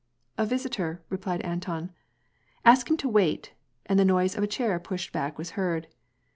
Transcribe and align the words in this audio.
"A 0.39 0.47
visitor," 0.47 1.03
replied 1.09 1.41
Anton. 1.41 1.89
'^ 1.89 1.91
Ask 2.65 2.89
him 2.89 2.97
to 2.97 3.07
wait," 3.07 3.53
and 3.85 3.99
the 3.99 4.03
noise 4.03 4.35
of 4.35 4.41
a 4.41 4.47
chair 4.47 4.79
ptished 4.79 5.11
back 5.11 5.37
was 5.37 5.51
heard. 5.51 5.85